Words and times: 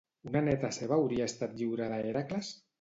Una 0.29 0.39
neta 0.47 0.71
seva 0.77 0.97
hauria 1.03 1.29
estat 1.33 1.55
lliurada 1.61 2.03
a 2.03 2.11
Hèracles? 2.11 2.55